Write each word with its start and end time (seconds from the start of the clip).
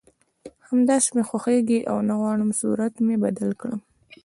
همداسې 0.67 1.09
مې 1.15 1.23
خوښېږي 1.29 1.79
او 1.91 1.97
نه 2.07 2.13
غواړم 2.19 2.49
صورت 2.61 2.93
مې 3.05 3.15
بدل 3.23 3.51
کړم 3.61 3.79